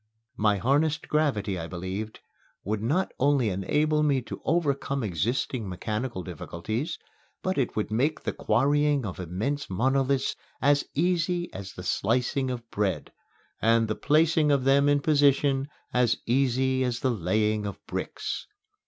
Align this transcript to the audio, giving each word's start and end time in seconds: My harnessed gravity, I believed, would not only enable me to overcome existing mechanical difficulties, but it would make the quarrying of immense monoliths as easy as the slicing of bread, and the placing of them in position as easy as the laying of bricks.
My 0.35 0.57
harnessed 0.57 1.07
gravity, 1.07 1.59
I 1.59 1.67
believed, 1.67 2.21
would 2.63 2.81
not 2.81 3.11
only 3.19 3.49
enable 3.49 4.01
me 4.01 4.19
to 4.23 4.41
overcome 4.45 5.03
existing 5.03 5.69
mechanical 5.69 6.23
difficulties, 6.23 6.97
but 7.43 7.55
it 7.55 7.75
would 7.75 7.91
make 7.91 8.19
the 8.23 8.33
quarrying 8.33 9.05
of 9.05 9.19
immense 9.19 9.69
monoliths 9.69 10.35
as 10.59 10.85
easy 10.95 11.53
as 11.53 11.73
the 11.73 11.83
slicing 11.83 12.49
of 12.49 12.67
bread, 12.71 13.11
and 13.61 13.87
the 13.87 13.93
placing 13.93 14.51
of 14.51 14.63
them 14.63 14.89
in 14.89 15.01
position 15.01 15.69
as 15.93 16.17
easy 16.25 16.83
as 16.83 17.01
the 17.01 17.11
laying 17.11 17.67
of 17.67 17.77
bricks. 17.85 18.47